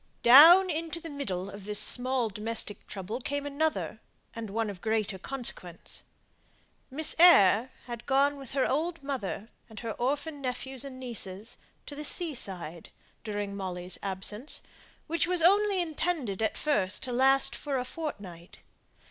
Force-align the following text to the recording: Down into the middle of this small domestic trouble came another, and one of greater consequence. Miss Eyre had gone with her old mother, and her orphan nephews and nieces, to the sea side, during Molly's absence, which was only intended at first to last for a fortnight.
Down 0.23 0.71
into 0.71 0.99
the 0.99 1.11
middle 1.11 1.47
of 1.51 1.65
this 1.65 1.77
small 1.79 2.29
domestic 2.29 2.87
trouble 2.87 3.19
came 3.21 3.45
another, 3.45 4.01
and 4.35 4.49
one 4.49 4.67
of 4.67 4.81
greater 4.81 5.19
consequence. 5.19 6.05
Miss 6.89 7.15
Eyre 7.19 7.69
had 7.85 8.07
gone 8.07 8.35
with 8.37 8.53
her 8.53 8.67
old 8.67 9.03
mother, 9.03 9.49
and 9.69 9.81
her 9.81 9.91
orphan 9.91 10.41
nephews 10.41 10.83
and 10.83 10.99
nieces, 10.99 11.57
to 11.85 11.93
the 11.93 12.03
sea 12.03 12.33
side, 12.33 12.89
during 13.23 13.55
Molly's 13.55 13.99
absence, 14.01 14.63
which 15.05 15.27
was 15.27 15.43
only 15.43 15.79
intended 15.79 16.41
at 16.41 16.57
first 16.57 17.03
to 17.03 17.13
last 17.13 17.55
for 17.55 17.77
a 17.77 17.85
fortnight. 17.85 18.57